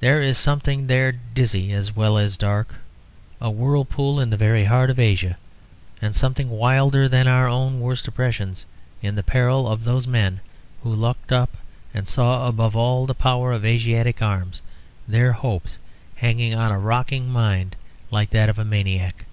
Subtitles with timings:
[0.00, 2.74] There is something there dizzy as well as dark,
[3.40, 5.36] a whirlpool in the very heart of Asia;
[6.02, 8.66] and something wilder than our own worst oppressions
[9.02, 10.40] in the peril of those men
[10.82, 11.56] who looked up
[11.94, 14.62] and saw above all the power of Asiatic arms,
[15.06, 15.78] their hopes
[16.16, 17.76] hanging on a rocking mind
[18.10, 19.26] like that of a maniac.